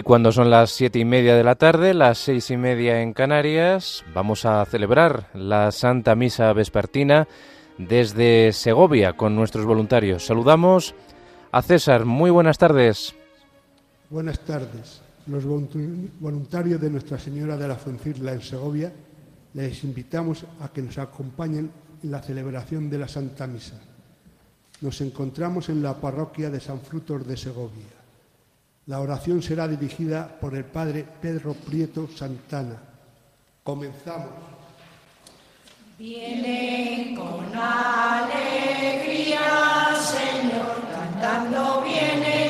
[0.00, 3.12] Y cuando son las siete y media de la tarde, las seis y media en
[3.12, 7.28] Canarias, vamos a celebrar la Santa Misa Vespertina
[7.76, 10.24] desde Segovia con nuestros voluntarios.
[10.24, 10.94] Saludamos
[11.52, 12.06] a César.
[12.06, 13.14] Muy buenas tardes.
[14.08, 15.02] Buenas tardes.
[15.26, 18.90] Los voluntarios de Nuestra Señora de la Fuencirla en Segovia
[19.52, 21.70] les invitamos a que nos acompañen
[22.02, 23.78] en la celebración de la Santa Misa.
[24.80, 27.99] Nos encontramos en la parroquia de San Frutos de Segovia.
[28.90, 32.76] La oración será dirigida por el Padre Pedro Prieto Santana.
[33.62, 34.32] Comenzamos.
[35.96, 39.38] Vienen con alegría,
[39.94, 42.49] Señor, cantando vienen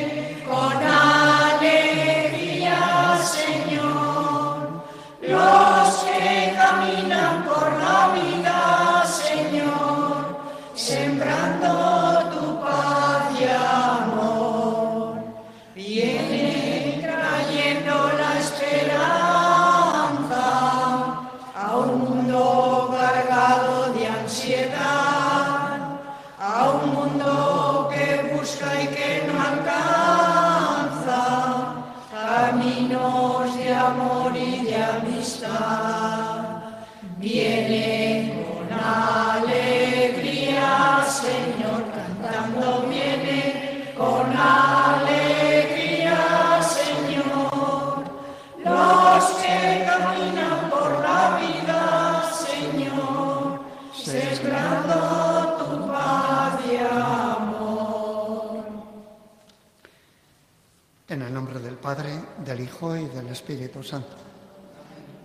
[61.90, 64.14] Padre, del Hijo y del Espíritu Santo.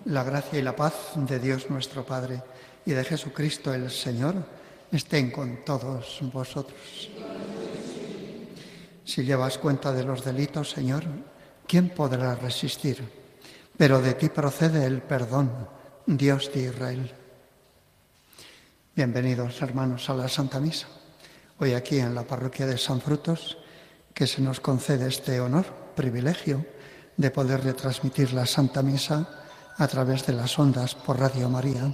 [0.05, 2.41] La gracia y la paz de Dios nuestro Padre
[2.87, 4.33] y de Jesucristo el Señor
[4.91, 7.11] estén con todos vosotros.
[9.03, 11.03] Si llevas cuenta de los delitos, Señor,
[11.67, 12.97] ¿quién podrá resistir?
[13.77, 15.51] Pero de ti procede el perdón,
[16.07, 17.13] Dios de Israel.
[18.95, 20.87] Bienvenidos, hermanos, a la Santa Misa.
[21.59, 23.55] Hoy aquí en la parroquia de San Frutos,
[24.15, 26.65] que se nos concede este honor privilegio
[27.17, 29.27] de poder retransmitir la Santa Misa
[29.77, 31.91] a través de las ondas por Radio María,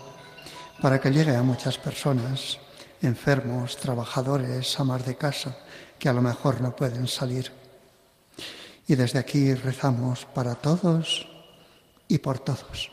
[0.82, 2.60] para que llegue a muchas personas,
[3.02, 5.58] enfermos, trabajadores, amas de casa,
[5.98, 7.52] que a lo mejor no pueden salir.
[8.88, 11.28] Y desde aquí rezamos para todos
[12.08, 12.92] y por todos.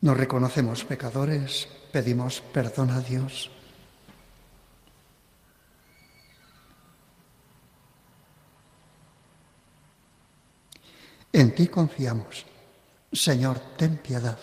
[0.00, 3.50] Nos reconocemos pecadores, pedimos perdón a Dios
[11.32, 12.44] En ti confiamos.
[13.12, 14.36] Señor, ten piedad.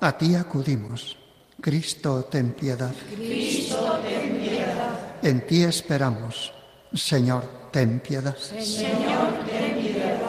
[0.00, 1.16] A ti acudimos.
[1.60, 2.92] Cristo, ten piedad.
[3.14, 5.22] Cristo, ten piedad.
[5.22, 6.52] En ti esperamos.
[6.92, 8.36] Señor, ten piedad.
[8.36, 10.20] Señor, ten piedad.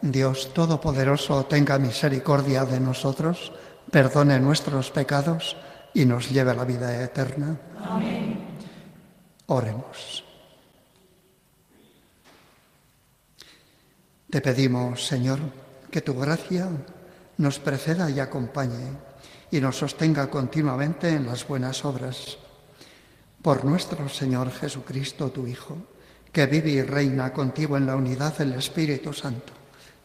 [0.00, 3.52] Dios Todopoderoso, tenga misericordia de nosotros,
[3.90, 5.56] perdone nuestros pecados
[5.94, 7.58] y nos lleve a la vida eterna.
[7.84, 8.38] Amén.
[9.46, 10.24] Oremos.
[14.32, 15.40] Te pedimos, Señor,
[15.90, 16.66] que tu gracia
[17.36, 18.96] nos preceda y acompañe
[19.50, 22.38] y nos sostenga continuamente en las buenas obras.
[23.42, 25.76] Por nuestro Señor Jesucristo, tu Hijo,
[26.32, 29.52] que vive y reina contigo en la unidad del Espíritu Santo,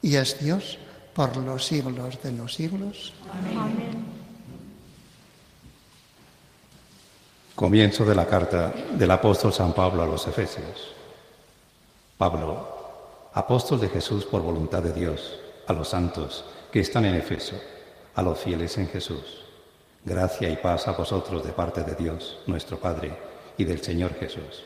[0.01, 0.77] y es Dios
[1.13, 3.13] por los siglos de los siglos.
[3.31, 4.05] Amén.
[7.55, 10.93] Comienzo de la carta del apóstol San Pablo a los Efesios.
[12.17, 12.76] Pablo,
[13.37, 15.37] apóstol de Jesús por voluntad de Dios,
[15.67, 17.55] a los santos que están en Efeso,
[18.15, 19.45] a los fieles en Jesús.
[20.03, 23.15] Gracia y paz a vosotros de parte de Dios, nuestro Padre,
[23.55, 24.63] y del Señor Jesús.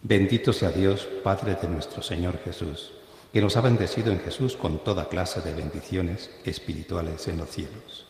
[0.00, 2.92] Bendito sea Dios, Padre de nuestro Señor Jesús,
[3.32, 8.06] que nos ha bendecido en Jesús con toda clase de bendiciones espirituales en los cielos.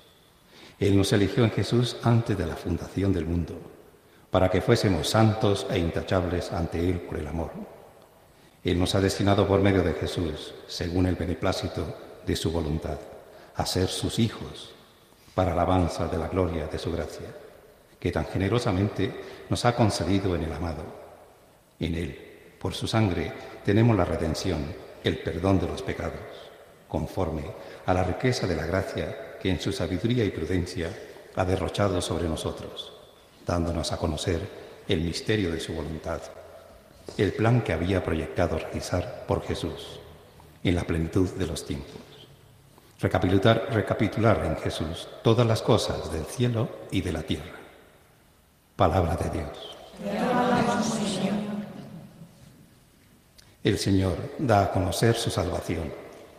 [0.81, 3.55] Él nos eligió en Jesús antes de la fundación del mundo,
[4.31, 7.82] para que fuésemos santos e intachables ante Él por el amor
[8.65, 12.99] él nos ha destinado por medio de Jesús, según el beneplácito de su voluntad,
[13.57, 14.73] a ser sus hijos,
[15.35, 17.27] para alabanza de la gloria de su gracia,
[17.99, 19.13] que tan generosamente
[19.49, 20.85] nos ha concedido en el amado.
[21.81, 23.33] En Él, por su sangre,
[23.65, 24.65] tenemos la redención,
[25.03, 26.21] el perdón de los pecados,
[26.87, 27.43] conforme
[27.85, 30.89] a la riqueza de la gracia que en su sabiduría y prudencia
[31.35, 32.93] ha derrochado sobre nosotros,
[33.45, 34.41] dándonos a conocer
[34.87, 36.21] el misterio de su voluntad
[37.19, 40.01] el plan que había proyectado realizar por Jesús
[40.65, 42.01] en la plenitud de los tiempos.
[43.01, 47.59] Recapitular, en Jesús todas las cosas del cielo y de la tierra.
[48.77, 49.77] Palabra de Dios.
[53.65, 55.93] El Señor da a conocer su salvación.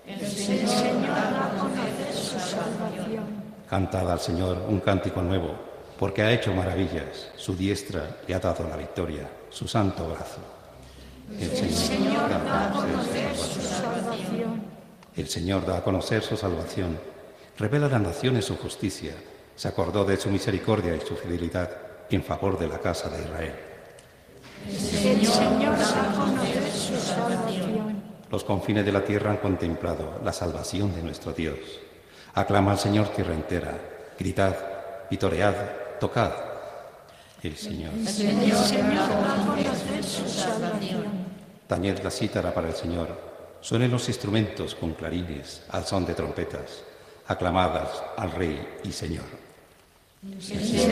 [0.08, 0.68] El Señor
[1.02, 3.44] da a conocer su salvación.
[3.70, 5.56] Cantad al Señor un cántico nuevo,
[6.00, 7.31] porque ha hecho maravillas.
[7.36, 10.62] Su diestra le ha dado la victoria, su santo brazo.
[11.31, 14.62] El Señor da a conocer su salvación.
[15.16, 17.00] El Señor da a conocer su salvación.
[17.58, 19.14] Revela a las naciones su justicia.
[19.56, 21.70] Se acordó de su misericordia y su fidelidad
[22.10, 23.54] en favor de la casa de Israel.
[24.68, 28.04] El Señor da a conocer su salvación.
[28.31, 31.60] Los confines de la tierra han contemplado la salvación de nuestro Dios.
[32.34, 33.80] Aclama al Señor tierra entera.
[34.18, 34.56] Gritad,
[35.10, 36.52] vitoread, tocad.
[37.44, 37.92] El Señor.
[37.94, 39.04] El Señor
[42.04, 43.10] la cítara para el Señor.
[43.60, 46.84] Suenen los instrumentos con clarines, al son de trompetas.
[47.28, 49.25] Aclamadas al Rey y Señor.
[50.24, 50.92] El Señor.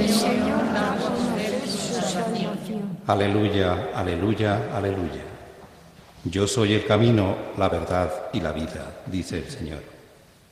[3.07, 5.23] Aleluya, aleluya, aleluya.
[6.25, 9.83] Yo soy el camino, la verdad y la vida, dice el Señor.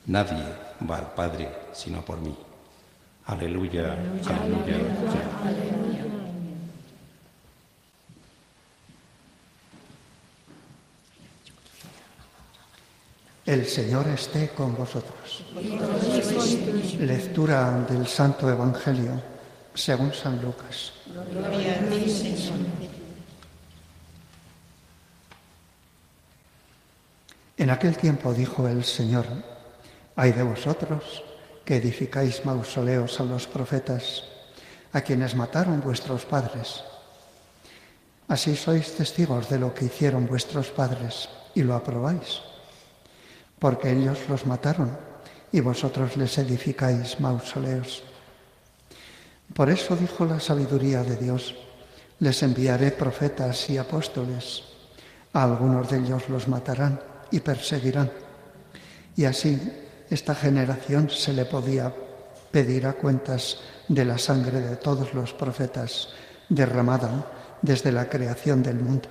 [0.05, 0.45] Nadie
[0.89, 2.48] va al Padre sino por mí.
[3.29, 3.93] Aleluya,
[4.25, 4.75] aleluya,
[5.45, 6.03] aleluya.
[13.45, 15.45] El Señor esté con vosotros.
[16.99, 19.21] Lectura del Santo Evangelio
[19.75, 20.93] según San Lucas.
[27.57, 29.27] En aquel tiempo dijo el Señor,
[30.15, 31.28] hay de vosotros
[31.69, 34.25] que edificáis mausoleos a los profetas,
[34.89, 36.81] a quienes mataron vuestros padres.
[38.25, 42.41] Así sois testigos de lo que hicieron vuestros padres y lo aprobáis,
[43.61, 44.97] porque ellos los mataron
[45.53, 48.01] y vosotros les edificáis mausoleos.
[49.53, 51.53] Por eso dijo la sabiduría de Dios,
[52.17, 54.63] les enviaré profetas y apóstoles,
[55.33, 56.99] a algunos de ellos los matarán
[57.29, 58.09] y perseguirán.
[59.15, 61.93] Y así esta generación se le podía
[62.51, 66.09] pedir a cuentas de la sangre de todos los profetas
[66.49, 69.09] derramada desde la creación del mundo,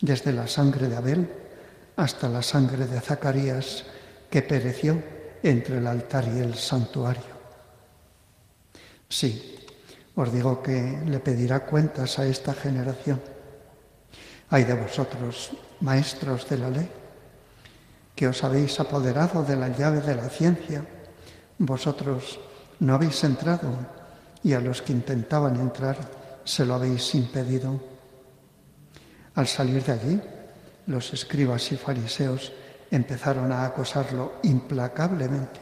[0.00, 1.28] desde la sangre de Abel
[1.96, 3.84] hasta la sangre de Zacarías
[4.28, 5.02] que pereció
[5.42, 7.34] entre el altar y el santuario.
[9.08, 9.56] Sí,
[10.16, 13.20] os digo que le pedirá cuentas a esta generación.
[14.50, 16.88] Hay de vosotros, maestros de la ley,
[18.14, 20.86] que os habéis apoderado de la llave de la ciencia.
[21.58, 22.38] Vosotros
[22.80, 23.70] no habéis entrado
[24.42, 25.96] y a los que intentaban entrar
[26.44, 27.80] se lo habéis impedido.
[29.34, 30.20] Al salir de allí,
[30.86, 32.52] los escribas y fariseos
[32.90, 35.60] empezaron a acosarlo implacablemente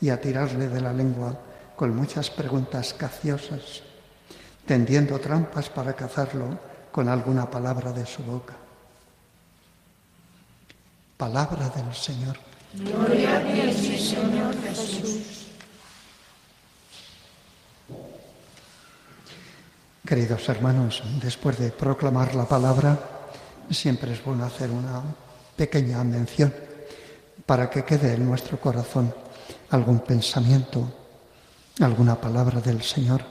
[0.00, 1.36] y a tirarle de la lengua
[1.74, 3.82] con muchas preguntas caciosas,
[4.66, 6.58] tendiendo trampas para cazarlo
[6.92, 8.67] con alguna palabra de su boca.
[11.18, 12.38] Palabra del Señor.
[12.74, 15.48] Gloria a ti, Señor Jesús.
[20.06, 22.96] Queridos hermanos, después de proclamar la palabra,
[23.68, 25.02] siempre es bueno hacer una
[25.56, 26.54] pequeña mención
[27.44, 29.12] para que quede en nuestro corazón
[29.70, 30.88] algún pensamiento,
[31.80, 33.22] alguna palabra del Señor,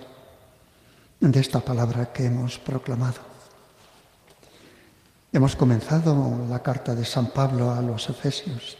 [1.22, 3.37] de esta palabra que hemos proclamado.
[5.38, 8.76] Hemos comenzado la carta de San Pablo a los Efesios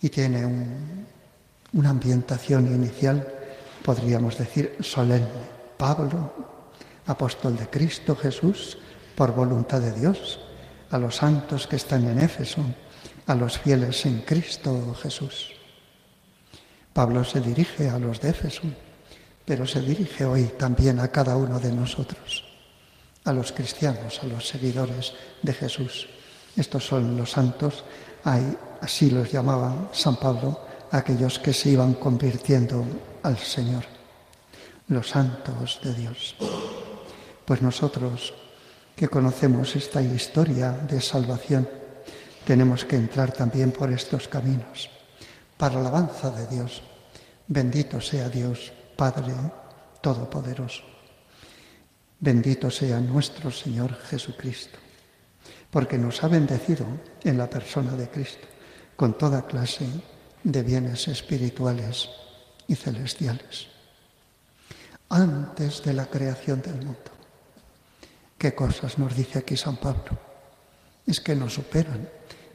[0.00, 1.04] y tiene un-
[1.72, 3.26] una ambientación inicial,
[3.82, 5.26] podríamos decir, solemne.
[5.76, 6.32] Pablo,
[7.06, 8.78] apóstol de Cristo Jesús,
[9.16, 10.38] por voluntad de Dios,
[10.92, 12.62] a los santos que están en Éfeso,
[13.26, 15.50] a los fieles en Cristo Jesús.
[16.92, 18.62] Pablo se dirige a los de Éfeso,
[19.44, 22.44] pero se dirige hoy también a cada uno de nosotros,
[23.24, 25.12] a los cristianos, a los seguidores
[25.42, 26.08] de Jesús.
[26.56, 27.84] Estos son los santos,
[28.80, 30.60] así los llamaba San Pablo,
[30.90, 32.84] aquellos que se iban convirtiendo
[33.22, 33.84] al Señor,
[34.88, 36.34] los santos de Dios.
[37.44, 38.34] Pues nosotros
[38.96, 41.68] que conocemos esta historia de salvación,
[42.44, 44.90] tenemos que entrar también por estos caminos,
[45.56, 46.82] para alabanza de Dios.
[47.46, 49.32] Bendito sea Dios, Padre
[50.00, 50.89] Todopoderoso.
[52.20, 54.78] Bendito sea nuestro Señor Jesucristo,
[55.70, 56.84] porque nos ha bendecido
[57.24, 58.46] en la persona de Cristo
[58.94, 59.86] con toda clase
[60.44, 62.10] de bienes espirituales
[62.68, 63.68] y celestiales.
[65.08, 67.10] Antes de la creación del mundo.
[68.36, 70.18] ¿Qué cosas nos dice aquí San Pablo?
[71.06, 72.06] Es que nos superan,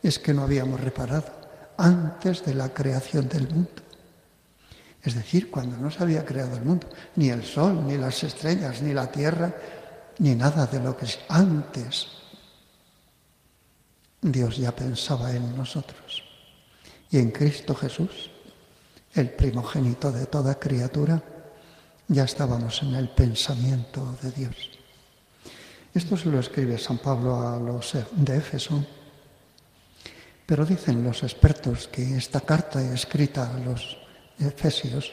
[0.03, 1.34] es que no habíamos reparado
[1.77, 3.85] antes de la creación del mundo.
[5.06, 8.82] Es decir, cuando no se había creado el mundo, ni el sol, ni las estrellas,
[8.82, 9.54] ni la tierra,
[10.18, 12.08] ni nada de lo que es antes.
[14.20, 16.24] Dios ya pensaba en nosotros.
[17.12, 18.32] Y en Cristo Jesús,
[19.14, 21.22] el primogénito de toda criatura,
[22.08, 24.56] ya estábamos en el pensamiento de Dios.
[25.94, 28.84] Esto se lo escribe San Pablo a los de Éfeso,
[30.48, 34.05] pero dicen los expertos que esta carta escrita a los
[34.39, 35.12] Efesios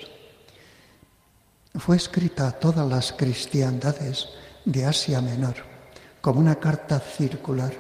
[1.75, 4.29] fue escrita a todas las cristiandades
[4.65, 5.55] de Asia Menor
[6.21, 7.73] como una carta circular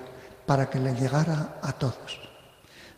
[0.46, 2.20] para que le llegara a todos.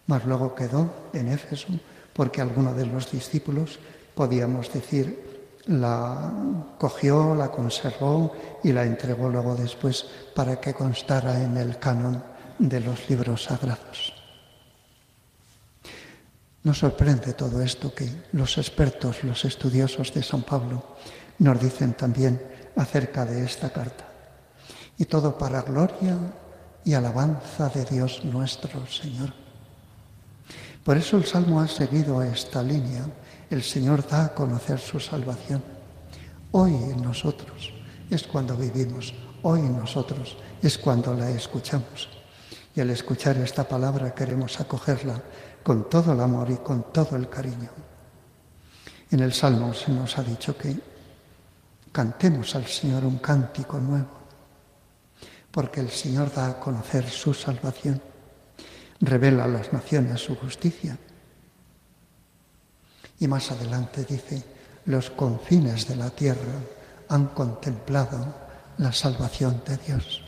[0.07, 1.69] Mas luego quedó en Éfeso
[2.13, 3.79] porque alguno de los discípulos,
[4.15, 5.35] podíamos decir,
[5.67, 6.33] la
[6.79, 8.33] cogió, la conservó
[8.63, 12.23] y la entregó luego después para que constara en el canon
[12.59, 14.14] de los libros sagrados.
[16.65, 20.97] Nos sorprende todo esto que los expertos, los estudiosos de San Pablo
[21.39, 22.41] nos dicen también
[22.75, 24.09] acerca de esta carta.
[24.97, 26.17] Y todo para gloria
[26.83, 29.35] y alabanza de Dios nuestro Señor.
[30.83, 33.05] Por eso el Salmo ha seguido esta línea.
[33.51, 35.63] El Señor da a conocer su salvación.
[36.53, 37.75] Hoy en nosotros
[38.09, 42.09] es cuando vivimos, hoy en nosotros es cuando la escuchamos.
[42.75, 45.23] Y al escuchar esta palabra queremos acogerla
[45.65, 47.71] con todo el amor y con todo el cariño.
[49.11, 50.79] En el Salmo se nos ha dicho que
[51.91, 54.25] cantemos al Señor un cántico nuevo
[55.55, 58.03] porque el Señor da a conocer su salvación,
[58.99, 60.99] revela a las naciones su justicia.
[63.21, 64.43] Y más adelante dice,
[64.87, 66.59] los confines de la tierra
[67.09, 68.35] han contemplado
[68.79, 70.25] la salvación de Dios.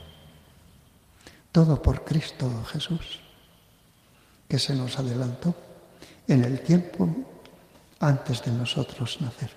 [1.51, 3.21] Todo por Cristo Jesús,
[4.49, 5.55] que se nos adelantó
[6.29, 7.09] en el tiempo
[8.01, 9.51] antes de nosotros nacer.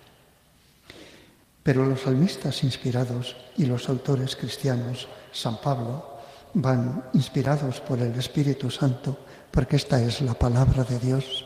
[1.64, 6.20] Pero los salmistas inspirados y los autores cristianos San Pablo,
[6.54, 9.18] van inspirados por el Espíritu Santo,
[9.52, 11.46] porque esta es la palabra de Dios,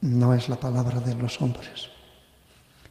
[0.00, 1.90] no es la palabra de los hombres.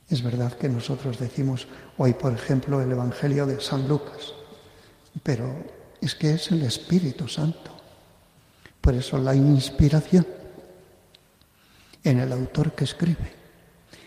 [0.09, 4.33] Es verdad que nosotros decimos hoy, por ejemplo, el Evangelio de San Lucas,
[5.23, 5.65] pero
[5.99, 7.76] es que es el Espíritu Santo.
[8.87, 10.25] Por eso la inspiración
[12.05, 13.33] en el autor que escribe,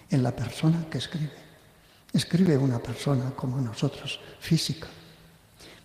[0.08, 1.34] en la persona que escribe.
[2.14, 4.86] Escribe una persona como nosotros, física,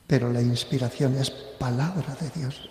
[0.08, 2.70] pero la inspiración es palabra de Dios.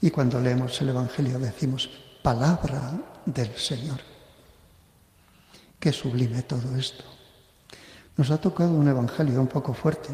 [0.00, 1.90] Y cuando leemos el Evangelio decimos
[2.22, 2.92] palabra
[3.26, 3.98] del Señor.
[5.80, 7.02] Qué sublime todo esto.
[8.16, 10.10] Nos ha tocado un Evangelio un poco fuerte,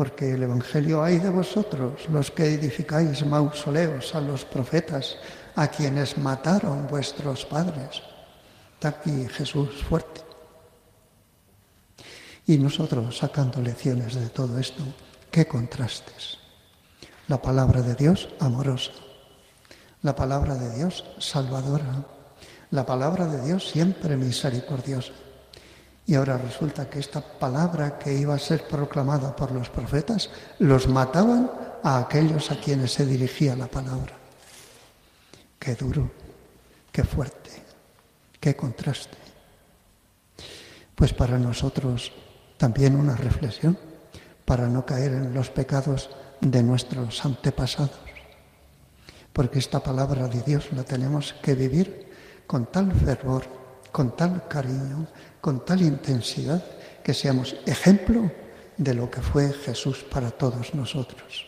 [0.00, 5.18] porque el Evangelio hay de vosotros, los que edificáis mausoleos a los profetas,
[5.54, 8.00] a quienes mataron vuestros padres.
[8.72, 10.22] Está aquí Jesús fuerte.
[12.46, 14.82] Y nosotros sacando lecciones de todo esto,
[15.30, 16.38] Qué contrastes.
[17.28, 18.92] La palabra de Dios amorosa,
[20.00, 22.06] la palabra de Dios salvadora,
[22.70, 25.12] la palabra de Dios siempre misericordiosa.
[26.10, 30.88] Y ahora resulta que esta palabra que iba a ser proclamada por los profetas, los
[30.88, 31.48] mataban
[31.84, 34.14] a aquellos a quienes se dirigía la palabra.
[35.56, 36.10] Qué duro,
[36.90, 37.50] qué fuerte,
[38.40, 39.16] qué contraste.
[40.96, 42.10] Pues para nosotros
[42.56, 43.78] también una reflexión
[44.44, 48.00] para no caer en los pecados de nuestros antepasados.
[49.32, 52.10] Porque esta palabra de Dios la tenemos que vivir
[52.48, 53.44] con tal fervor,
[53.92, 55.06] con tal cariño,
[55.40, 56.62] con tal intensidad,
[57.02, 58.30] que seamos ejemplo
[58.76, 61.46] de lo que fue Jesús para todos nosotros.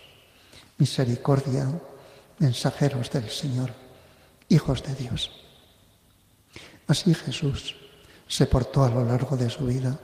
[0.78, 1.68] Misericordia,
[2.38, 3.70] mensajeros del Señor,
[4.48, 5.30] hijos de Dios.
[6.86, 7.76] Así Jesús
[8.26, 9.98] se portó a lo largo de su vida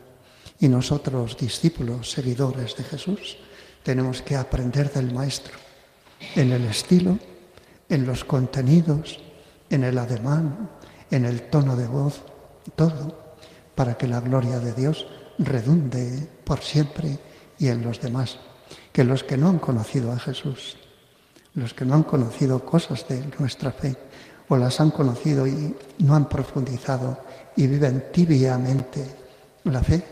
[0.61, 3.39] y nosotros, discípulos, seguidores de Jesús,
[3.83, 5.55] tenemos que aprender del Maestro
[6.35, 7.19] en el estilo,
[7.89, 9.21] en los contenidos,
[9.71, 10.71] en el ademán,
[11.11, 12.23] en el tono de voz,
[12.75, 13.28] todo,
[13.79, 15.07] para que la gloria de Dios
[15.39, 17.17] redunde por siempre
[17.61, 18.41] y en los demás.
[18.93, 20.77] Que los que no han conocido a Jesús,
[21.55, 23.95] los que no han conocido cosas de nuestra fe,
[24.49, 27.21] o las han conocido y no han profundizado
[27.55, 29.07] y viven tibiamente
[29.63, 30.03] la fe,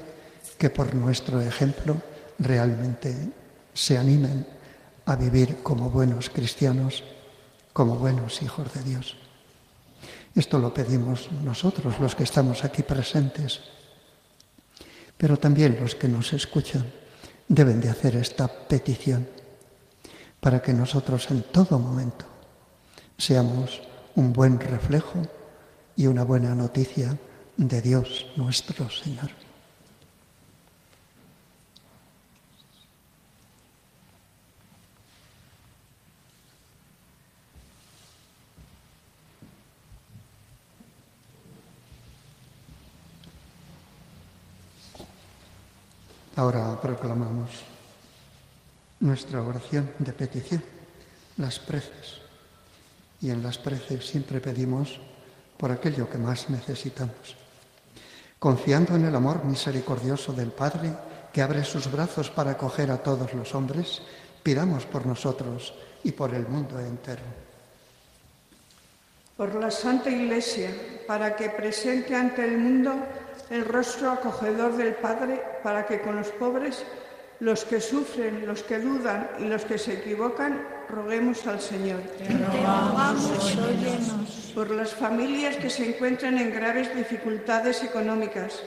[0.57, 1.97] que por nuestro ejemplo
[2.39, 3.17] realmente
[3.75, 4.47] se animen
[5.07, 7.03] a vivir como buenos cristianos,
[7.73, 9.26] como buenos hijos de Dios.
[10.37, 13.61] Esto lo pedimos nosotros, los que estamos aquí presentes,
[15.17, 16.85] pero también los que nos escuchan
[17.49, 19.27] deben de hacer esta petición
[20.39, 22.27] para que nosotros en todo momento
[23.17, 23.81] seamos
[24.15, 25.23] un buen reflejo
[25.97, 27.17] y una buena noticia
[27.57, 29.46] de Dios nuestro Señor.
[46.37, 47.49] Ahora proclamamos
[49.01, 50.63] nuestra oración de petición,
[51.39, 52.21] las preces.
[53.23, 55.01] Y en las preces siempre pedimos
[55.57, 57.37] por aquello que más necesitamos.
[58.39, 60.93] Confiando en el amor misericordioso del Padre,
[61.33, 64.03] que abre sus brazos para acoger a todos los hombres,
[64.43, 65.73] pidamos por nosotros
[66.05, 67.23] y por el mundo entero.
[69.39, 70.71] Por la Santa Iglesia,
[71.07, 72.95] para que presente ante el mundo
[73.51, 76.85] el rostro acogedor del Padre, para que con los pobres,
[77.41, 82.01] los que sufren, los que dudan y los que se equivocan, roguemos al Señor.
[84.55, 88.63] Por las familias que se encuentran en graves dificultades económicas,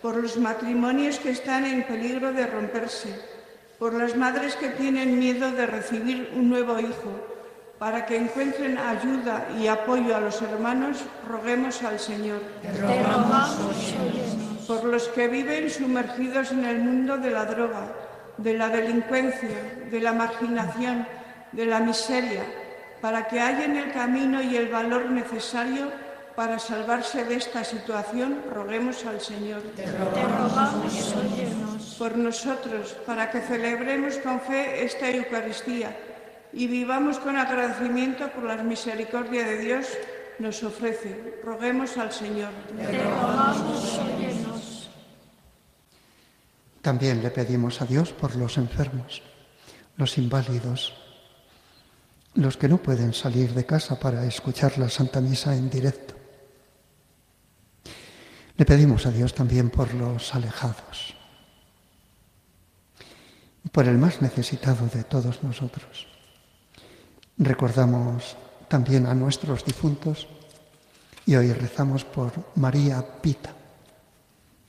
[0.00, 3.14] por los matrimonios que están en peligro de romperse,
[3.78, 7.31] por las madres que tienen miedo de recibir un nuevo hijo,
[7.82, 12.40] para que encuentren ayuda y apoyo a los hermanos, roguemos al Señor.
[14.68, 17.92] Por los que viven sumergidos en el mundo de la droga,
[18.36, 21.08] de la delincuencia, de la marginación,
[21.50, 22.44] de la miseria,
[23.00, 25.90] para que hallen el camino y el valor necesario
[26.36, 29.60] para salvarse de esta situación, roguemos al Señor.
[31.98, 35.96] Por nosotros, para que celebremos con fe esta Eucaristía
[36.52, 39.86] y vivamos con agradecimiento por la misericordia de Dios
[40.38, 41.40] nos ofrece.
[41.44, 42.50] Roguemos al Señor.
[46.82, 49.22] También le pedimos a Dios por los enfermos,
[49.96, 50.94] los inválidos,
[52.34, 56.14] los que no pueden salir de casa para escuchar la Santa Misa en directo.
[58.56, 61.14] Le pedimos a Dios también por los alejados,
[63.70, 66.11] por el más necesitado de todos nosotros.
[67.38, 68.36] Recordamos
[68.68, 70.28] también a nuestros difuntos
[71.26, 73.52] y hoy rezamos por María Pita.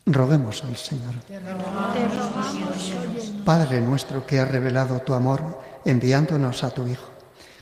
[0.06, 1.14] Roguemos al Señor.
[3.46, 7.10] Padre nuestro que has revelado tu amor enviándonos a tu Hijo,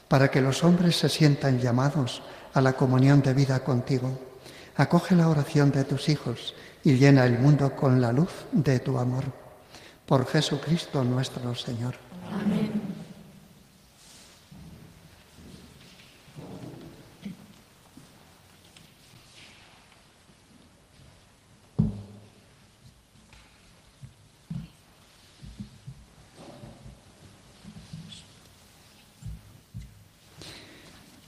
[0.07, 2.21] para que los hombres se sientan llamados
[2.53, 4.19] a la comunión de vida contigo.
[4.75, 8.97] Acoge la oración de tus hijos y llena el mundo con la luz de tu
[8.97, 9.25] amor.
[10.05, 11.95] Por Jesucristo nuestro Señor.
[12.31, 12.90] Amén.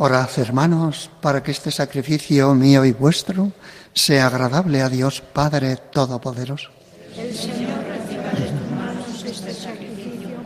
[0.00, 3.50] Orad, hermanos, para que este sacrificio mío y vuestro
[3.92, 6.70] sea agradable a Dios Padre Todopoderoso.
[7.16, 10.36] El Señor reciba de tus manos este sacrificio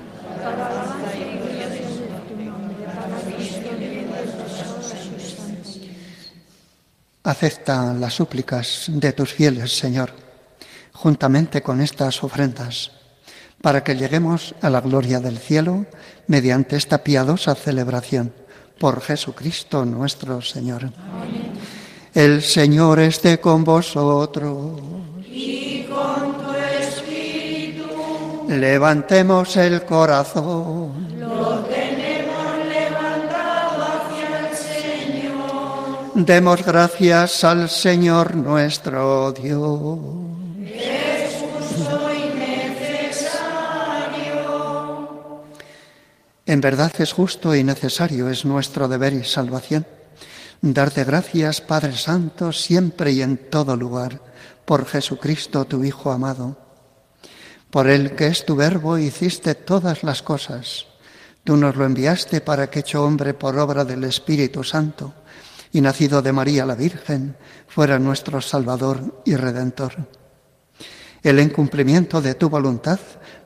[0.43, 5.81] para alabanza y gloria de tu nombre, para Cristo y de sus santos.
[7.23, 10.13] Acepta las súplicas de tus fieles, Señor,
[10.95, 12.93] juntamente con estas ofrendas,
[13.61, 15.85] para que lleguemos a la gloria del cielo
[16.27, 18.33] mediante esta piadosa celebración
[18.83, 20.91] por Jesucristo nuestro Señor.
[22.13, 24.81] El Señor esté con vosotros.
[25.25, 27.85] Y con tu espíritu.
[28.49, 31.17] Levantemos el corazón.
[31.17, 36.27] Lo tenemos levantado hacia el Señor.
[36.27, 40.32] Demos gracias al Señor nuestro Dios.
[46.53, 49.87] En verdad es justo y necesario, es nuestro deber y salvación.
[50.61, 54.21] Darte gracias, Padre Santo, siempre y en todo lugar,
[54.67, 56.59] por Jesucristo, tu Hijo amado.
[57.71, 60.89] Por el que es tu verbo, hiciste todas las cosas.
[61.43, 65.15] Tú nos lo enviaste para que hecho hombre por obra del Espíritu Santo
[65.73, 67.35] y nacido de María la Virgen,
[67.67, 70.07] fuera nuestro Salvador y Redentor.
[71.23, 73.01] El incumplimiento de tu voluntad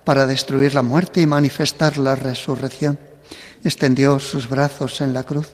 [0.06, 2.96] para destruir la muerte y manifestar la resurrección,
[3.64, 5.48] extendió sus brazos en la cruz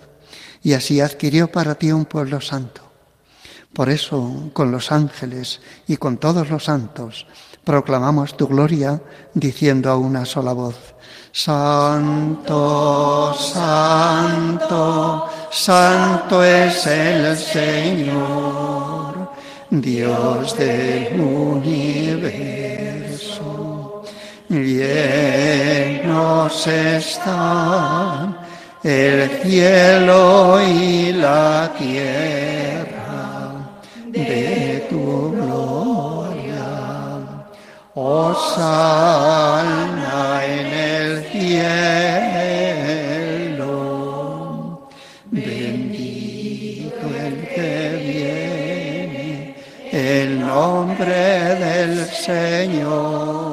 [0.62, 2.82] y así adquirió para ti un pueblo santo.
[3.72, 7.26] Por eso, con los ángeles y con todos los santos,
[7.64, 9.00] proclamamos tu gloria
[9.32, 10.76] diciendo a una sola voz,
[11.32, 19.30] Santo, Santo, Santo es el Señor,
[19.70, 23.01] Dios del universo.
[24.52, 28.36] Llenos están
[28.82, 33.64] el cielo y la tierra
[34.08, 36.66] de tu gloria.
[37.94, 39.24] Osana
[40.44, 41.62] en el cielo.
[45.30, 49.56] Bendito el que viene,
[49.90, 53.52] el nombre del Señor.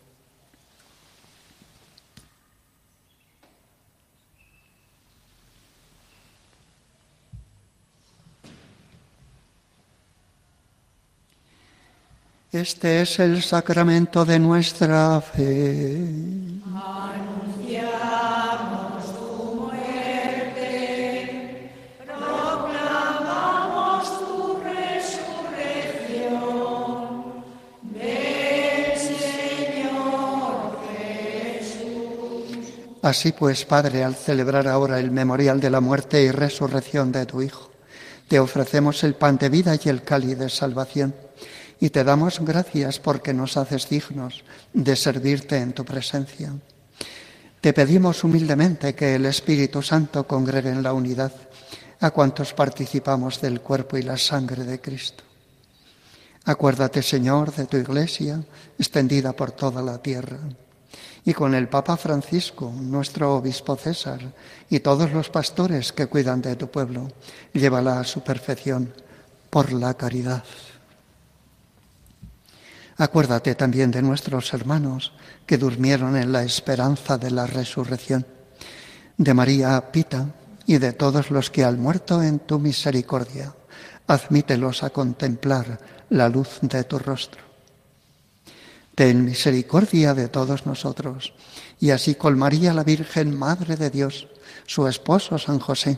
[12.51, 15.95] Este es el sacramento de nuestra fe.
[16.75, 20.91] Anunciamos tu muerte,
[22.05, 27.35] proclamamos tu resurrección.
[27.83, 32.67] Ven, Señor Jesús.
[33.01, 37.41] Así pues, Padre, al celebrar ahora el memorial de la muerte y resurrección de tu
[37.41, 37.71] Hijo,
[38.27, 41.15] te ofrecemos el pan de vida y el cáliz de salvación.
[41.81, 46.53] Y te damos gracias porque nos haces dignos de servirte en tu presencia.
[47.59, 51.33] Te pedimos humildemente que el Espíritu Santo congregue en la unidad
[51.99, 55.23] a cuantos participamos del cuerpo y la sangre de Cristo.
[56.45, 58.39] Acuérdate, Señor, de tu iglesia
[58.77, 60.37] extendida por toda la tierra.
[61.25, 64.21] Y con el Papa Francisco, nuestro obispo César,
[64.69, 67.07] y todos los pastores que cuidan de tu pueblo,
[67.53, 68.93] llévala a su perfección
[69.49, 70.43] por la caridad.
[73.01, 75.11] Acuérdate también de nuestros hermanos
[75.47, 78.27] que durmieron en la esperanza de la resurrección,
[79.17, 80.27] de María Pita
[80.67, 83.55] y de todos los que han muerto en tu misericordia.
[84.05, 85.79] Admítelos a contemplar
[86.11, 87.41] la luz de tu rostro.
[88.93, 91.33] Ten misericordia de todos nosotros,
[91.79, 94.27] y así con María la Virgen, Madre de Dios,
[94.67, 95.97] su esposo San José,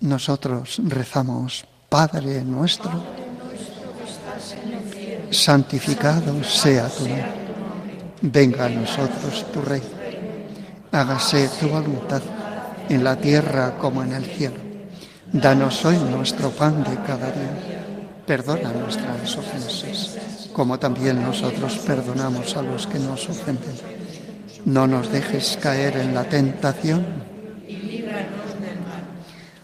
[0.00, 2.90] nosotros rezamos, Padre nuestro,
[5.30, 7.24] santificado sea tu nombre,
[8.22, 9.88] venga a nosotros tu reino,
[10.92, 12.22] hágase tu voluntad
[12.88, 14.56] en la tierra como en el cielo.
[15.32, 17.84] Danos hoy nuestro pan de cada día.
[18.26, 20.18] Perdona nuestras ofensas,
[20.52, 23.76] como también nosotros perdonamos a los que nos ofenden.
[24.64, 27.29] No nos dejes caer en la tentación.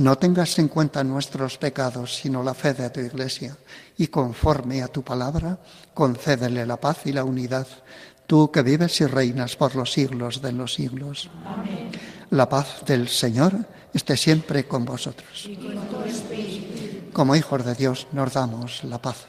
[0.00, 3.54] No tengas en cuenta nuestros pecados, sino la fe de tu Iglesia,
[3.98, 5.58] y conforme a tu palabra,
[5.92, 7.66] concédele la paz y la unidad,
[8.26, 11.28] tú que vives y reinas por los siglos de los siglos.
[11.44, 11.90] Amén.
[12.30, 13.52] La paz del Señor
[13.92, 15.50] esté siempre con vosotros.
[17.12, 19.26] Como hijos de Dios nos damos la paz.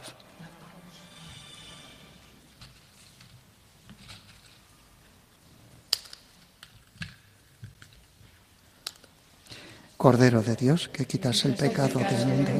[10.01, 12.51] Cordero de Dios, que quitas el pecado del mundo.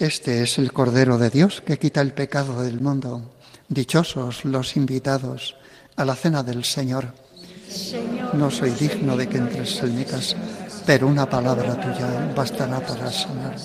[0.00, 3.36] Este es el Cordero de Dios que quita el pecado del mundo.
[3.68, 5.54] Dichosos los invitados
[5.94, 7.14] a la cena del Señor.
[8.32, 10.36] No soy digno de que entres en mi casa,
[10.86, 13.56] pero una palabra tuya bastará para sanar.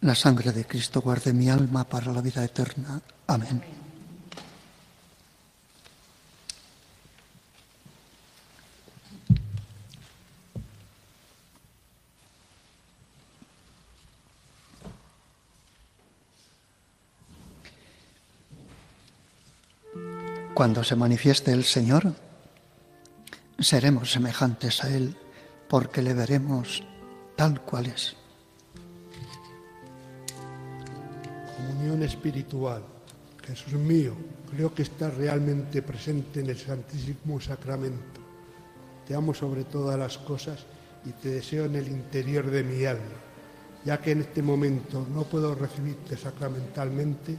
[0.00, 3.00] La sangre de Cristo guarde mi alma para la vida eterna.
[3.26, 3.87] Amén.
[20.58, 22.14] Cuando se manifieste el Señor,
[23.60, 25.14] seremos semejantes a Él
[25.68, 26.82] porque le veremos
[27.36, 28.16] tal cual es.
[31.56, 32.82] comunión espiritual.
[33.46, 34.16] Jesús mío,
[34.50, 38.20] creo que estás realmente presente en el Santísimo Sacramento.
[39.06, 40.66] Te amo sobre todas las cosas
[41.04, 43.04] y te deseo en el interior de mi alma.
[43.84, 47.38] Ya que en este momento no puedo recibirte sacramentalmente,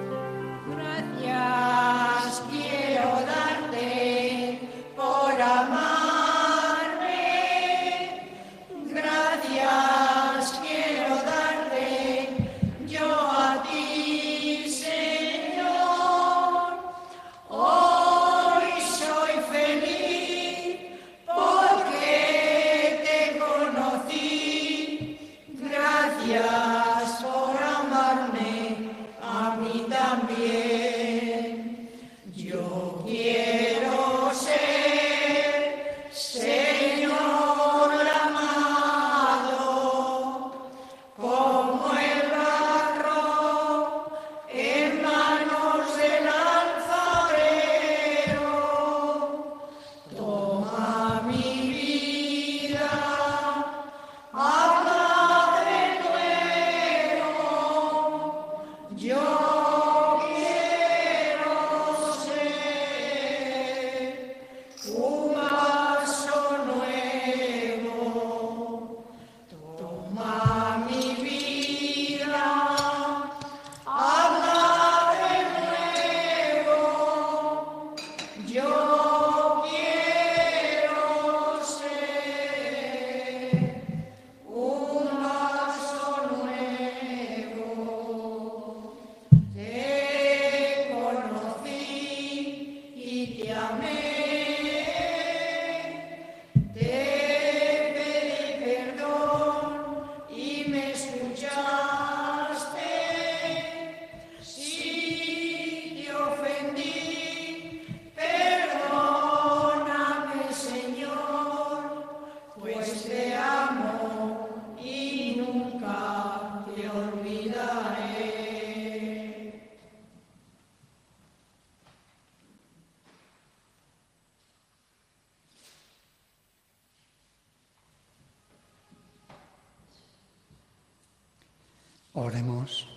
[132.13, 132.87] Oremos.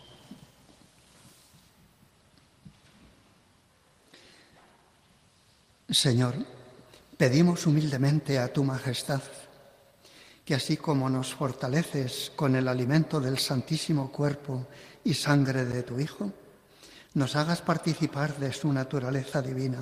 [5.88, 6.34] Señor,
[7.16, 9.22] pedimos humildemente a tu majestad
[10.44, 14.66] que así como nos fortaleces con el alimento del santísimo cuerpo
[15.02, 16.32] y sangre de tu Hijo,
[17.14, 19.78] nos hagas participar de su naturaleza divina.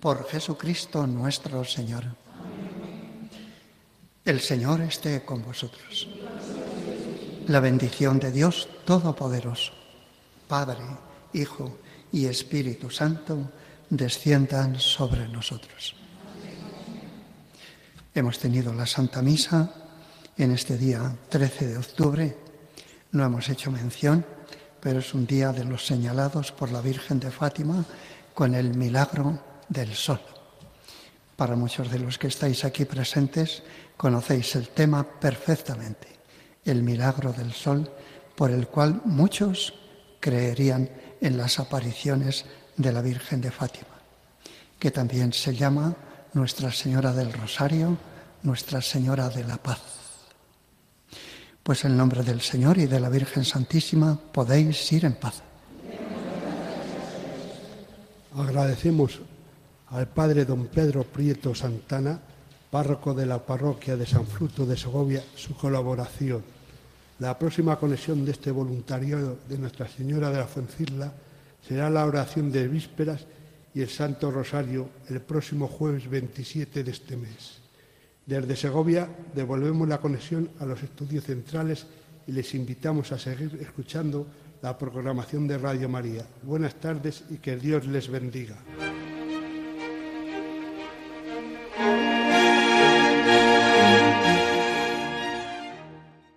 [0.00, 2.04] Por Jesucristo nuestro Señor.
[4.24, 6.08] El Señor esté con vosotros.
[7.48, 9.72] La bendición de Dios Todopoderoso,
[10.48, 10.80] Padre,
[11.34, 11.78] Hijo
[12.10, 13.50] y Espíritu Santo,
[13.90, 15.94] desciendan sobre nosotros.
[18.14, 19.74] Hemos tenido la Santa Misa
[20.38, 22.38] en este día 13 de octubre.
[23.12, 24.24] No hemos hecho mención,
[24.80, 27.84] pero es un día de los señalados por la Virgen de Fátima
[28.32, 30.20] con el milagro del sol.
[31.36, 33.62] Para muchos de los que estáis aquí presentes,
[33.98, 36.08] conocéis el tema perfectamente,
[36.64, 37.90] el milagro del sol,
[38.34, 39.74] por el cual muchos
[40.20, 40.88] creerían
[41.20, 42.44] en las apariciones
[42.76, 44.00] de la Virgen de Fátima,
[44.78, 45.94] que también se llama
[46.32, 47.96] Nuestra Señora del Rosario,
[48.42, 49.80] Nuestra Señora de la Paz.
[51.62, 55.42] Pues en nombre del Señor y de la Virgen Santísima podéis ir en paz.
[58.36, 59.20] Agradecemos
[59.88, 62.18] al Padre don Pedro Prieto Santana,
[62.70, 66.53] párroco de la parroquia de San Fruto de Segovia, su colaboración.
[67.24, 71.10] La próxima conexión de este voluntariado de Nuestra Señora de la Fuencirla
[71.66, 73.24] será la oración de vísperas
[73.72, 77.62] y el Santo Rosario el próximo jueves 27 de este mes.
[78.26, 81.86] Desde Segovia devolvemos la conexión a los estudios centrales
[82.26, 84.26] y les invitamos a seguir escuchando
[84.60, 86.26] la programación de Radio María.
[86.42, 88.56] Buenas tardes y que Dios les bendiga.